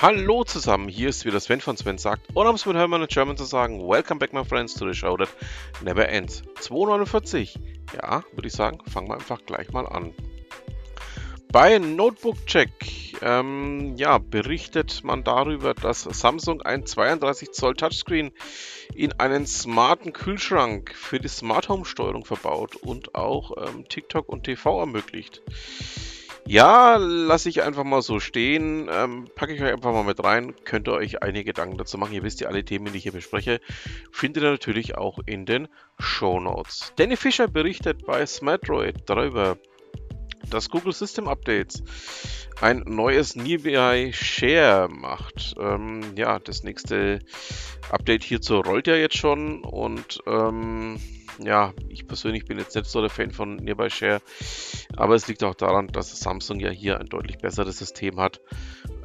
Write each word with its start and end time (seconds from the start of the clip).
Hallo 0.00 0.44
zusammen, 0.44 0.88
hier 0.88 1.08
ist 1.08 1.24
wieder 1.24 1.40
Sven 1.40 1.60
von 1.60 1.76
Sven 1.76 1.98
sagt, 1.98 2.22
oder 2.34 2.50
um 2.50 2.54
es 2.54 2.64
mit 2.66 2.76
Hermann 2.76 3.02
in 3.02 3.08
German 3.08 3.36
zu 3.36 3.42
sagen, 3.42 3.80
Welcome 3.80 4.20
back 4.20 4.32
my 4.32 4.44
friends 4.44 4.74
to 4.74 4.86
the 4.86 4.94
show 4.94 5.16
that 5.16 5.28
never 5.82 6.08
ends. 6.08 6.44
249, 6.60 7.58
ja, 7.96 8.22
würde 8.30 8.46
ich 8.46 8.52
sagen, 8.52 8.78
fangen 8.88 9.08
wir 9.08 9.14
einfach 9.14 9.44
gleich 9.44 9.72
mal 9.72 9.86
an. 9.86 10.14
Bei 11.50 11.80
Notebook 11.80 12.46
Check 12.46 12.70
ähm, 13.22 13.96
ja, 13.96 14.18
berichtet 14.18 15.02
man 15.02 15.24
darüber, 15.24 15.74
dass 15.74 16.02
Samsung 16.02 16.62
ein 16.62 16.86
32 16.86 17.50
Zoll 17.50 17.74
Touchscreen 17.74 18.30
in 18.94 19.14
einen 19.14 19.48
smarten 19.48 20.12
Kühlschrank 20.12 20.94
für 20.94 21.18
die 21.18 21.26
Smart 21.26 21.68
Home 21.68 21.84
Steuerung 21.84 22.24
verbaut 22.24 22.76
und 22.76 23.16
auch 23.16 23.50
ähm, 23.56 23.88
TikTok 23.88 24.28
und 24.28 24.44
TV 24.44 24.78
ermöglicht. 24.78 25.42
Ja, 26.48 26.96
lasse 26.96 27.50
ich 27.50 27.62
einfach 27.62 27.84
mal 27.84 28.00
so 28.00 28.20
stehen. 28.20 28.88
Ähm, 28.90 29.28
packe 29.34 29.52
ich 29.52 29.60
euch 29.60 29.70
einfach 29.70 29.92
mal 29.92 30.02
mit 30.02 30.24
rein. 30.24 30.54
Könnt 30.64 30.88
ihr 30.88 30.94
euch 30.94 31.22
einige 31.22 31.44
Gedanken 31.44 31.76
dazu 31.76 31.98
machen. 31.98 32.14
Ihr 32.14 32.22
wisst 32.22 32.40
ja, 32.40 32.48
alle 32.48 32.64
Themen, 32.64 32.90
die 32.90 32.96
ich 32.96 33.02
hier 33.02 33.12
bespreche, 33.12 33.60
findet 34.12 34.42
ihr 34.42 34.50
natürlich 34.50 34.96
auch 34.96 35.18
in 35.26 35.44
den 35.44 35.68
Show 35.98 36.40
Notes. 36.40 36.94
Danny 36.96 37.16
Fischer 37.16 37.48
berichtet 37.48 38.06
bei 38.06 38.24
Smartroid 38.24 38.96
darüber, 39.04 39.58
dass 40.48 40.70
Google 40.70 40.94
System 40.94 41.28
Updates 41.28 41.82
ein 42.62 42.82
neues 42.86 43.36
Nearby 43.36 44.14
Share 44.14 44.88
macht. 44.88 45.54
Ähm, 45.60 46.00
ja, 46.16 46.38
das 46.38 46.62
nächste 46.62 47.18
Update 47.90 48.24
hierzu 48.24 48.60
rollt 48.60 48.86
ja 48.86 48.96
jetzt 48.96 49.18
schon 49.18 49.64
und 49.64 50.20
ähm, 50.26 50.98
ja, 51.38 51.72
ich 51.88 52.06
persönlich 52.06 52.44
bin 52.44 52.58
jetzt 52.58 52.74
nicht 52.74 52.86
so 52.86 53.00
der 53.00 53.10
Fan 53.10 53.30
von 53.30 53.56
Nearby 53.56 53.90
Share, 53.90 54.20
aber 54.96 55.14
es 55.14 55.28
liegt 55.28 55.44
auch 55.44 55.54
daran, 55.54 55.88
dass 55.88 56.18
Samsung 56.18 56.60
ja 56.60 56.70
hier 56.70 56.98
ein 56.98 57.06
deutlich 57.06 57.38
besseres 57.38 57.78
System 57.78 58.20
hat, 58.20 58.40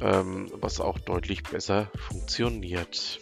ähm, 0.00 0.50
was 0.54 0.80
auch 0.80 0.98
deutlich 0.98 1.42
besser 1.42 1.90
funktioniert. 1.96 3.20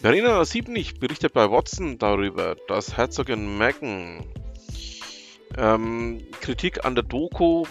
Verena 0.00 0.44
Siebnig 0.44 0.98
berichtet 0.98 1.32
bei 1.32 1.48
Watson 1.48 1.96
darüber, 1.96 2.56
dass 2.66 2.96
Herzogin 2.96 3.56
Meghan 3.56 4.24
ähm, 5.56 6.26
Kritik 6.40 6.84
an 6.84 6.96
der 6.96 7.04
Doku, 7.04 7.64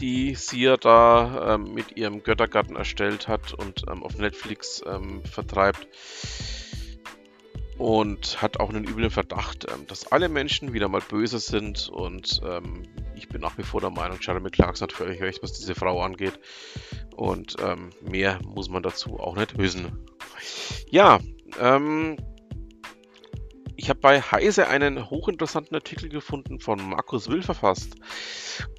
die 0.00 0.34
sie 0.34 0.62
ja 0.62 0.76
da 0.76 1.54
ähm, 1.54 1.72
mit 1.72 1.96
ihrem 1.96 2.22
Göttergarten 2.22 2.74
erstellt 2.76 3.28
hat 3.28 3.54
und 3.54 3.84
ähm, 3.88 4.02
auf 4.02 4.18
Netflix 4.18 4.82
ähm, 4.84 5.22
vertreibt, 5.24 5.86
und 7.78 8.40
hat 8.40 8.60
auch 8.60 8.70
einen 8.70 8.84
üblen 8.84 9.10
Verdacht, 9.10 9.66
ähm, 9.70 9.86
dass 9.86 10.10
alle 10.12 10.28
Menschen 10.28 10.72
wieder 10.72 10.88
mal 10.88 11.00
böse 11.00 11.38
sind 11.38 11.88
und 11.88 12.40
ähm, 12.44 12.84
ich 13.14 13.28
bin 13.28 13.40
nach 13.40 13.58
wie 13.58 13.62
vor 13.62 13.80
der 13.80 13.90
Meinung, 13.90 14.18
Jeremy 14.20 14.50
Clarkson 14.50 14.88
hat 14.88 14.92
völlig 14.92 15.20
recht, 15.20 15.42
was 15.42 15.52
diese 15.52 15.74
Frau 15.74 16.00
angeht 16.00 16.38
und 17.16 17.56
ähm, 17.62 17.90
mehr 18.00 18.38
muss 18.44 18.68
man 18.68 18.82
dazu 18.82 19.18
auch 19.18 19.36
nicht 19.36 19.58
wissen. 19.58 20.06
Ja, 20.90 21.18
ähm, 21.60 22.16
ich 23.84 23.90
habe 23.90 24.00
bei 24.00 24.18
Heise 24.18 24.68
einen 24.68 25.10
hochinteressanten 25.10 25.74
Artikel 25.74 26.08
gefunden 26.08 26.58
von 26.58 26.80
Markus 26.88 27.28
Will 27.28 27.42
verfasst. 27.42 27.96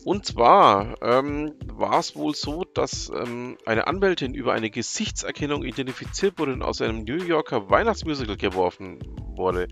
Und 0.03 0.25
zwar 0.25 0.95
ähm, 1.03 1.53
war 1.67 1.99
es 1.99 2.15
wohl 2.15 2.33
so, 2.33 2.63
dass 2.63 3.11
ähm, 3.15 3.55
eine 3.67 3.85
Anwältin 3.85 4.33
über 4.33 4.53
eine 4.53 4.71
Gesichtserkennung 4.71 5.63
identifiziert 5.63 6.39
wurde 6.39 6.53
und 6.53 6.63
aus 6.63 6.81
einem 6.81 7.03
New 7.03 7.23
Yorker 7.23 7.69
Weihnachtsmusical 7.69 8.35
geworfen 8.35 8.97
wurde. 9.35 9.67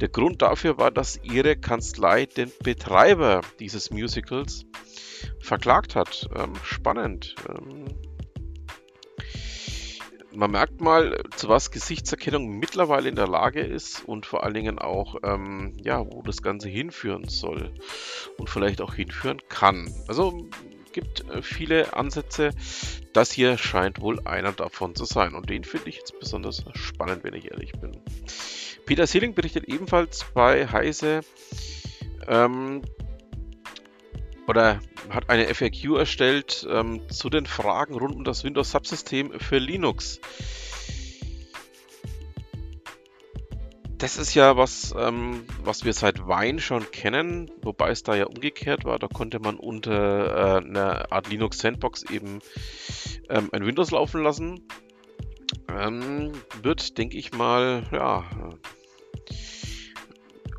Der 0.00 0.08
Grund 0.08 0.40
dafür 0.40 0.78
war, 0.78 0.92
dass 0.92 1.18
ihre 1.24 1.56
Kanzlei 1.56 2.26
den 2.26 2.52
Betreiber 2.62 3.40
dieses 3.58 3.90
Musicals 3.90 4.66
verklagt 5.40 5.96
hat. 5.96 6.28
Ähm, 6.36 6.52
spannend. 6.62 7.34
Ähm, 7.48 7.86
man 10.32 10.50
merkt 10.50 10.80
mal, 10.80 11.22
zu 11.36 11.48
was 11.48 11.70
Gesichtserkennung 11.70 12.58
mittlerweile 12.58 13.08
in 13.08 13.16
der 13.16 13.28
Lage 13.28 13.60
ist 13.60 14.04
und 14.06 14.26
vor 14.26 14.44
allen 14.44 14.54
Dingen 14.54 14.78
auch, 14.78 15.16
ähm, 15.22 15.76
ja, 15.82 16.04
wo 16.04 16.22
das 16.22 16.42
Ganze 16.42 16.68
hinführen 16.68 17.28
soll 17.28 17.72
und 18.38 18.48
vielleicht 18.48 18.80
auch 18.80 18.94
hinführen 18.94 19.40
kann. 19.48 19.92
Also 20.08 20.48
gibt 20.92 21.28
äh, 21.30 21.42
viele 21.42 21.94
Ansätze. 21.94 22.50
Das 23.12 23.32
hier 23.32 23.58
scheint 23.58 24.00
wohl 24.00 24.20
einer 24.26 24.52
davon 24.52 24.94
zu 24.94 25.04
sein 25.04 25.34
und 25.34 25.50
den 25.50 25.64
finde 25.64 25.88
ich 25.88 25.96
jetzt 25.96 26.18
besonders 26.18 26.64
spannend, 26.74 27.24
wenn 27.24 27.34
ich 27.34 27.50
ehrlich 27.50 27.72
bin. 27.72 27.96
Peter 28.86 29.06
Seeling 29.06 29.34
berichtet 29.34 29.64
ebenfalls 29.64 30.26
bei 30.34 30.66
Heise, 30.66 31.20
ähm, 32.26 32.82
oder 34.46 34.80
hat 35.10 35.28
eine 35.28 35.52
FAQ 35.52 35.96
erstellt 35.98 36.66
ähm, 36.70 37.08
zu 37.08 37.30
den 37.30 37.46
Fragen 37.46 37.94
rund 37.94 38.14
um 38.14 38.24
das 38.24 38.44
Windows-Subsystem 38.44 39.38
für 39.40 39.58
Linux. 39.58 40.20
Das 43.98 44.16
ist 44.16 44.34
ja 44.34 44.56
was, 44.56 44.94
ähm, 44.98 45.44
was 45.62 45.84
wir 45.84 45.92
seit 45.92 46.20
Wine 46.20 46.58
schon 46.58 46.90
kennen, 46.90 47.50
wobei 47.60 47.90
es 47.90 48.02
da 48.02 48.14
ja 48.14 48.24
umgekehrt 48.24 48.86
war. 48.86 48.98
Da 48.98 49.08
konnte 49.08 49.40
man 49.40 49.56
unter 49.56 50.56
äh, 50.56 50.66
einer 50.66 51.12
Art 51.12 51.28
Linux 51.28 51.58
Sandbox 51.58 52.04
eben 52.04 52.38
ähm, 53.28 53.50
ein 53.52 53.66
Windows 53.66 53.90
laufen 53.90 54.22
lassen. 54.22 54.66
Ähm, 55.68 56.32
wird, 56.62 56.96
denke 56.96 57.18
ich 57.18 57.32
mal, 57.32 57.82
ja, 57.92 58.24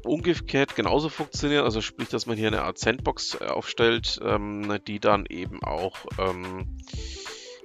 umgekehrt 0.06 0.76
genauso 0.76 1.10
funktionieren. 1.10 1.64
Also 1.64 1.82
sprich, 1.82 2.10
dass 2.10 2.26
man 2.26 2.38
hier 2.38 2.48
eine 2.48 2.64
Art 2.64 2.78
Sandbox 2.78 3.38
äh, 3.40 3.46
aufstellt, 3.46 4.20
ähm, 4.24 4.80
die 4.88 5.00
dann 5.00 5.26
eben 5.28 5.64
auch 5.64 5.98
ähm, 6.18 6.78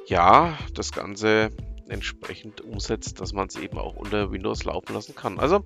ja 0.06 0.58
das 0.74 0.92
Ganze 0.92 1.50
entsprechend 1.88 2.60
umsetzt, 2.60 3.20
dass 3.20 3.32
man 3.32 3.48
es 3.48 3.56
eben 3.56 3.78
auch 3.78 3.96
unter 3.96 4.32
Windows 4.32 4.64
laufen 4.64 4.94
lassen 4.94 5.14
kann. 5.14 5.38
Also 5.38 5.64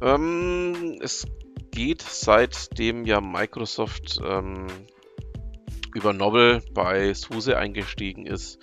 ähm, 0.00 0.98
es 1.00 1.26
geht 1.72 2.02
seitdem 2.02 3.04
ja 3.04 3.20
Microsoft 3.20 4.20
ähm, 4.24 4.66
über 5.94 6.12
Novel 6.12 6.62
bei 6.72 7.12
SUSE 7.14 7.56
eingestiegen 7.56 8.26
ist, 8.26 8.58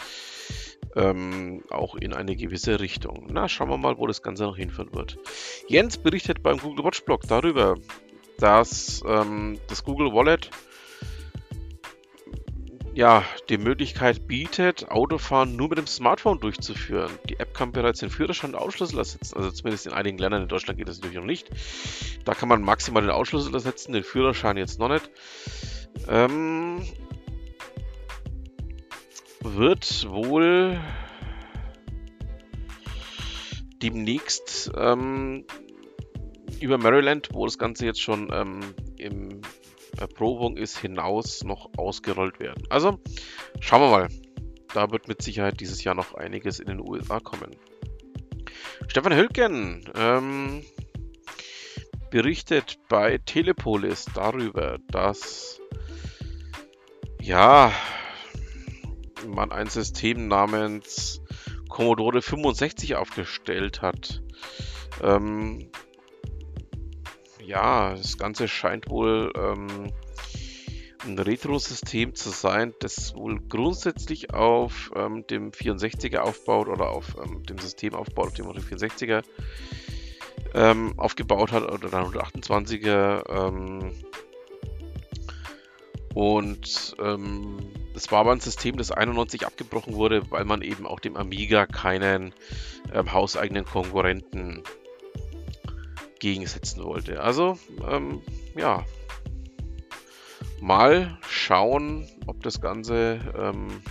ähm, 0.98 1.64
auch 1.70 1.96
in 1.96 2.14
eine 2.14 2.36
gewisse 2.36 2.80
Richtung. 2.80 3.28
Na, 3.30 3.48
schauen 3.48 3.70
wir 3.70 3.78
mal, 3.78 3.98
wo 3.98 4.08
das 4.08 4.22
Ganze 4.22 4.44
noch 4.44 4.58
hinführen 4.58 4.94
wird. 4.94 5.18
Jens 5.68 5.98
berichtet 5.98 6.42
beim 6.42 6.58
Google 6.58 6.84
Watch 6.84 7.04
Blog 7.06 7.22
darüber, 7.28 7.76
dass 8.40 9.04
ähm, 9.08 9.60
das 9.68 9.84
Google 9.84 10.12
Wallet 10.12 10.50
ja, 12.98 13.24
die 13.50 13.60
Möglichkeit 13.60 14.28
bietet, 14.28 14.90
Autofahren 14.90 15.56
nur 15.56 15.70
mit 15.70 15.78
dem 15.78 15.86
Smartphone 15.86 16.40
durchzuführen. 16.40 17.12
Die 17.30 17.40
App 17.40 17.54
kann 17.54 17.72
bereits 17.72 18.00
den 18.00 18.10
Führerschein 18.10 18.56
und 18.56 18.60
Ausschlüssel 18.60 18.98
ersetzen. 18.98 19.38
Also 19.38 19.52
zumindest 19.52 19.86
in 19.86 19.94
einigen 19.94 20.18
Ländern 20.18 20.42
in 20.42 20.48
Deutschland 20.48 20.80
geht 20.80 20.88
das 20.88 20.98
natürlich 20.98 21.18
noch 21.18 21.24
nicht. 21.24 21.48
Da 22.26 22.34
kann 22.34 22.50
man 22.50 22.64
maximal 22.64 23.04
den 23.04 23.12
Ausschlüssel 23.12 23.54
ersetzen, 23.54 23.94
den 23.94 24.04
Führerschein 24.04 24.58
jetzt 24.58 24.80
noch 24.80 24.90
nicht. 24.90 25.12
Ähm, 26.08 26.82
wird 29.58 30.08
wohl 30.10 30.80
demnächst 33.82 34.72
ähm, 34.78 35.46
über 36.62 36.78
Maryland, 36.78 37.30
wo 37.34 37.46
das 37.46 37.58
Ganze 37.58 37.86
jetzt 37.86 38.02
schon 38.02 38.30
ähm, 38.32 38.60
im 38.98 39.42
Erprobung 40.00 40.58
ist, 40.58 40.78
hinaus 40.78 41.44
noch 41.44 41.72
ausgerollt 41.76 42.40
werden. 42.40 42.64
Also 42.70 43.00
schauen 43.60 43.82
wir 43.82 43.90
mal. 43.90 44.08
Da 44.74 44.92
wird 44.92 45.08
mit 45.08 45.24
Sicherheit 45.24 45.60
dieses 45.60 45.84
Jahr 45.84 45.96
noch 45.96 46.14
einiges 46.14 46.60
in 46.60 46.68
den 46.68 46.80
USA 46.80 47.20
kommen. 47.20 47.56
Stefan 48.88 49.16
Hülken 49.16 49.90
ähm, 49.96 50.62
berichtet 52.12 52.78
bei 52.90 53.18
Telepolis 53.26 54.06
darüber, 54.14 54.78
dass 54.90 55.60
ja 57.22 57.72
man 59.30 59.52
ein 59.52 59.68
System 59.68 60.28
namens 60.28 61.22
Commodore 61.70 62.22
65 62.22 62.96
aufgestellt 62.96 63.82
hat. 63.82 64.22
Ähm, 65.04 65.70
ja, 67.44 67.96
das 67.96 68.18
Ganze 68.18 68.48
scheint 68.48 68.90
wohl 68.90 69.32
ähm, 69.36 69.92
ein 71.06 71.20
Retro-System 71.20 72.16
zu 72.16 72.30
sein, 72.30 72.74
das 72.80 73.16
wohl 73.16 73.40
grundsätzlich 73.48 74.34
auf 74.34 74.92
ähm, 74.96 75.26
dem 75.28 75.52
64er 75.52 76.20
aufbaut 76.20 76.68
oder 76.68 76.90
auf 76.90 77.16
ähm, 77.24 77.44
dem 77.44 77.58
System 77.58 77.94
aufbaut, 77.94 78.28
auf 78.28 78.34
dem 78.34 78.48
64er 78.48 79.24
ähm, 80.54 80.94
aufgebaut 80.98 81.52
hat 81.52 81.64
oder 81.64 81.90
dann 81.90 82.06
128er. 82.12 83.50
Und 86.18 86.96
ähm, 87.00 87.60
war 88.10 88.22
aber 88.22 88.32
ein 88.32 88.40
System, 88.40 88.76
das 88.76 88.90
91 88.90 89.46
abgebrochen 89.46 89.94
wurde, 89.94 90.32
weil 90.32 90.46
man 90.46 90.64
eben 90.64 90.88
auch 90.88 91.00
dem 91.00 91.16
Amiga 91.16 91.68
keinen 91.68 92.34
ähm, 92.92 93.14
hauseigenen 93.14 93.66
Konkurrenten 93.66 94.64
gegensetzen 96.20 96.84
wollte. 96.84 97.22
Also, 97.22 97.60
ähm, 97.88 98.24
ja, 98.56 98.84
mal 100.60 101.20
schauen, 101.30 102.08
ob 102.26 102.42
das 102.42 102.62
Ganze 102.62 103.20
ähm, 103.38 103.84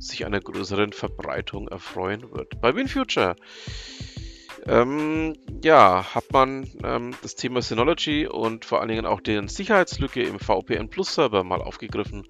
sich 0.00 0.26
einer 0.26 0.40
größeren 0.40 0.92
Verbreitung 0.92 1.68
erfreuen 1.68 2.32
wird. 2.32 2.60
Bei 2.60 2.74
WinFuture 2.74 3.36
ähm, 4.66 5.34
ja, 5.62 6.14
hat 6.14 6.32
man 6.32 6.70
ähm, 6.82 7.14
das 7.22 7.34
Thema 7.34 7.62
Synology 7.62 8.26
und 8.26 8.64
vor 8.64 8.80
allen 8.80 8.88
Dingen 8.88 9.06
auch 9.06 9.20
den 9.20 9.48
Sicherheitslücke 9.48 10.22
im 10.22 10.38
VPN 10.38 10.88
Plus 10.88 11.14
Server 11.14 11.44
mal 11.44 11.60
aufgegriffen. 11.60 12.26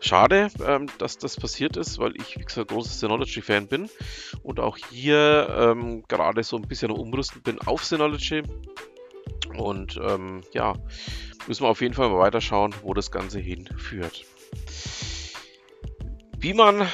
Schade, 0.00 0.48
ähm, 0.66 0.88
dass 0.98 1.18
das 1.18 1.36
passiert 1.36 1.76
ist, 1.76 1.98
weil 1.98 2.16
ich, 2.16 2.36
wie 2.36 2.44
gesagt, 2.44 2.70
großer 2.70 2.90
Synology-Fan 2.90 3.68
bin 3.68 3.88
und 4.42 4.58
auch 4.58 4.76
hier 4.76 5.48
ähm, 5.56 6.02
gerade 6.08 6.42
so 6.42 6.56
ein 6.56 6.66
bisschen 6.66 6.90
umrüsten 6.90 7.42
bin 7.42 7.60
auf 7.60 7.84
Synology. 7.84 8.42
Und 9.56 10.00
ähm, 10.02 10.40
ja, 10.52 10.74
müssen 11.46 11.64
wir 11.64 11.68
auf 11.68 11.80
jeden 11.80 11.94
Fall 11.94 12.08
mal 12.08 12.18
weiterschauen, 12.18 12.74
wo 12.82 12.94
das 12.94 13.10
Ganze 13.10 13.38
hinführt. 13.38 14.24
Wie 16.38 16.54
man 16.54 16.88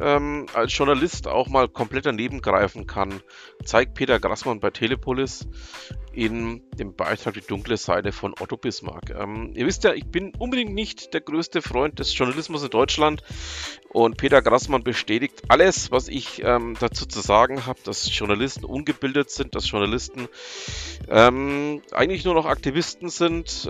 ähm, 0.00 0.46
als 0.54 0.76
Journalist 0.76 1.28
auch 1.28 1.48
mal 1.48 1.68
komplett 1.68 2.06
daneben 2.06 2.40
greifen 2.40 2.86
kann, 2.86 3.20
zeigt 3.64 3.94
Peter 3.94 4.18
Grassmann 4.18 4.60
bei 4.60 4.70
Telepolis 4.70 5.46
in 6.12 6.62
dem 6.78 6.94
Beitrag 6.94 7.34
Die 7.34 7.40
dunkle 7.40 7.76
Seite 7.76 8.12
von 8.12 8.34
Otto 8.38 8.56
Bismarck. 8.56 9.10
Ähm, 9.10 9.52
ihr 9.54 9.66
wisst 9.66 9.84
ja, 9.84 9.94
ich 9.94 10.06
bin 10.06 10.32
unbedingt 10.38 10.74
nicht 10.74 11.14
der 11.14 11.20
größte 11.20 11.62
Freund 11.62 11.98
des 11.98 12.16
Journalismus 12.16 12.62
in 12.62 12.70
Deutschland 12.70 13.22
und 13.88 14.16
Peter 14.16 14.42
Grassmann 14.42 14.82
bestätigt 14.82 15.42
alles, 15.48 15.90
was 15.90 16.08
ich 16.08 16.42
ähm, 16.44 16.76
dazu 16.78 17.06
zu 17.06 17.20
sagen 17.20 17.66
habe, 17.66 17.80
dass 17.84 18.16
Journalisten 18.16 18.64
ungebildet 18.64 19.30
sind, 19.30 19.54
dass 19.54 19.70
Journalisten 19.70 20.28
ähm, 21.08 21.82
eigentlich 21.92 22.24
nur 22.24 22.34
noch 22.34 22.46
Aktivisten 22.46 23.08
sind. 23.08 23.68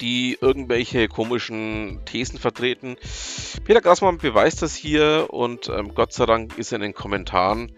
Die 0.00 0.38
irgendwelche 0.40 1.08
komischen 1.08 2.00
Thesen 2.06 2.38
vertreten. 2.38 2.96
Peter 3.64 3.80
Grassmann 3.80 4.18
beweist 4.18 4.62
das 4.62 4.74
hier 4.74 5.28
und 5.30 5.68
ähm, 5.68 5.94
Gott 5.94 6.12
sei 6.12 6.26
Dank 6.26 6.56
ist 6.56 6.72
er 6.72 6.76
in 6.76 6.82
den 6.82 6.94
Kommentaren 6.94 7.72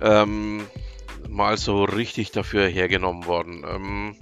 ähm, 0.00 0.66
mal 1.28 1.56
so 1.56 1.84
richtig 1.84 2.32
dafür 2.32 2.66
hergenommen 2.66 3.26
worden. 3.26 3.64
Ähm, 3.68 4.16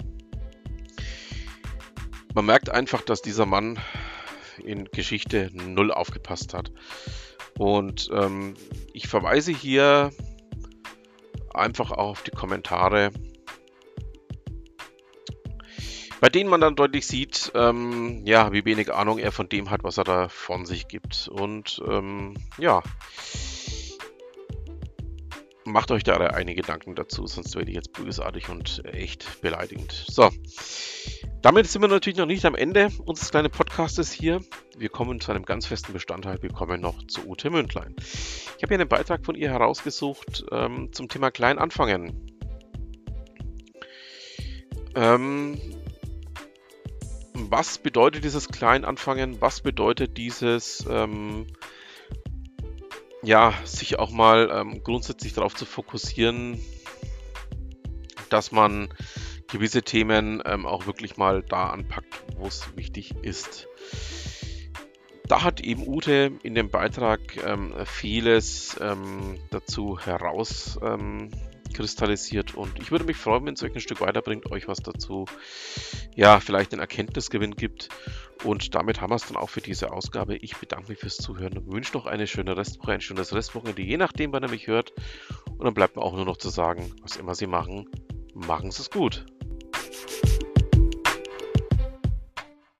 man 2.33 2.45
merkt 2.45 2.69
einfach, 2.69 3.01
dass 3.01 3.21
dieser 3.21 3.45
Mann 3.45 3.79
in 4.63 4.85
Geschichte 4.85 5.49
null 5.53 5.91
aufgepasst 5.91 6.53
hat. 6.53 6.71
Und 7.57 8.09
ähm, 8.11 8.55
ich 8.93 9.07
verweise 9.07 9.51
hier 9.51 10.11
einfach 11.53 11.91
auch 11.91 12.09
auf 12.09 12.23
die 12.23 12.31
Kommentare 12.31 13.11
bei 16.25 16.29
denen 16.29 16.49
man 16.49 16.59
dann 16.59 16.75
deutlich 16.75 17.05
sieht, 17.05 17.51
ähm, 17.53 18.23
ja, 18.25 18.51
wie 18.51 18.65
wenig 18.65 18.91
Ahnung 18.91 19.19
er 19.19 19.31
von 19.31 19.47
dem 19.47 19.69
hat, 19.69 19.83
was 19.83 19.99
er 19.99 20.05
da 20.05 20.27
von 20.27 20.65
sich 20.65 20.87
gibt. 20.87 21.27
Und 21.27 21.83
ähm, 21.87 22.33
ja, 22.57 22.81
macht 25.65 25.91
euch 25.91 26.03
da 26.03 26.15
einige 26.15 26.63
Gedanken 26.63 26.95
dazu, 26.95 27.27
sonst 27.27 27.55
werde 27.55 27.69
ich 27.69 27.75
jetzt 27.75 27.93
bösartig 27.93 28.49
und 28.49 28.83
echt 28.85 29.39
beleidigend. 29.41 29.91
So, 30.09 30.31
damit 31.43 31.67
sind 31.67 31.83
wir 31.83 31.89
natürlich 31.89 32.17
noch 32.17 32.25
nicht 32.25 32.43
am 32.45 32.55
Ende 32.55 32.89
unseres 33.05 33.29
kleinen 33.29 33.51
Podcastes 33.51 34.11
hier. 34.11 34.41
Wir 34.75 34.89
kommen 34.89 35.21
zu 35.21 35.31
einem 35.31 35.45
ganz 35.45 35.67
festen 35.67 35.93
Bestandteil. 35.93 36.41
Wir 36.41 36.49
kommen 36.49 36.81
noch 36.81 37.05
zu 37.05 37.27
Ute 37.27 37.51
Mündlein. 37.51 37.93
Ich 37.99 38.63
habe 38.63 38.69
hier 38.73 38.79
einen 38.79 38.89
Beitrag 38.89 39.23
von 39.23 39.35
ihr 39.35 39.51
herausgesucht 39.51 40.43
ähm, 40.51 40.91
zum 40.91 41.07
Thema 41.07 41.29
Klein 41.29 41.59
anfangen. 41.59 42.31
Ähm, 44.95 45.59
was 47.35 47.77
bedeutet 47.77 48.23
dieses 48.23 48.47
Kleinanfangen? 48.47 49.41
Was 49.41 49.61
bedeutet 49.61 50.17
dieses, 50.17 50.85
ähm, 50.89 51.47
ja, 53.21 53.53
sich 53.65 53.99
auch 53.99 54.11
mal 54.11 54.49
ähm, 54.51 54.83
grundsätzlich 54.83 55.33
darauf 55.33 55.53
zu 55.53 55.65
fokussieren, 55.65 56.59
dass 58.29 58.51
man 58.51 58.89
gewisse 59.47 59.83
Themen 59.83 60.41
ähm, 60.45 60.65
auch 60.65 60.85
wirklich 60.85 61.17
mal 61.17 61.43
da 61.43 61.69
anpackt, 61.69 62.23
wo 62.37 62.47
es 62.47 62.75
wichtig 62.75 63.13
ist. 63.21 63.67
Da 65.27 65.43
hat 65.43 65.59
eben 65.59 65.87
Ute 65.87 66.31
in 66.43 66.55
dem 66.55 66.69
Beitrag 66.69 67.19
ähm, 67.43 67.73
vieles 67.85 68.77
ähm, 68.79 69.39
dazu 69.49 69.99
heraus 69.99 70.79
ähm, 70.81 71.31
kristallisiert. 71.75 72.55
Und 72.55 72.79
ich 72.79 72.91
würde 72.91 73.05
mich 73.05 73.17
freuen, 73.17 73.45
wenn 73.45 73.53
es 73.53 73.63
euch 73.63 73.73
ein 73.73 73.81
Stück 73.81 74.01
weiterbringt, 74.01 74.51
euch 74.51 74.67
was 74.67 74.79
dazu, 74.79 75.25
ja, 76.15 76.39
vielleicht 76.39 76.73
einen 76.73 76.81
Erkenntnisgewinn 76.81 77.55
gibt. 77.55 77.89
Und 78.43 78.75
damit 78.75 79.01
haben 79.01 79.11
wir 79.11 79.15
es 79.15 79.27
dann 79.27 79.37
auch 79.37 79.49
für 79.49 79.61
diese 79.61 79.91
Ausgabe. 79.91 80.37
Ich 80.37 80.57
bedanke 80.57 80.89
mich 80.89 80.99
fürs 80.99 81.17
Zuhören 81.17 81.57
und 81.57 81.71
wünsche 81.71 81.93
noch 81.93 82.05
eine 82.05 82.27
schöne 82.27 82.57
Restwoche, 82.57 82.93
ein 82.93 83.01
schönes 83.01 83.33
Restwochenende, 83.33 83.81
je 83.81 83.97
nachdem, 83.97 84.31
wann 84.31 84.43
ihr 84.43 84.49
mich 84.49 84.67
hört. 84.67 84.93
Und 85.51 85.65
dann 85.65 85.73
bleibt 85.73 85.95
mir 85.95 86.01
auch 86.01 86.15
nur 86.15 86.25
noch 86.25 86.37
zu 86.37 86.49
sagen, 86.49 86.93
was 87.01 87.17
immer 87.17 87.35
Sie 87.35 87.47
machen, 87.47 87.89
machen 88.33 88.71
Sie 88.71 88.81
es 88.81 88.89
gut. 88.89 89.25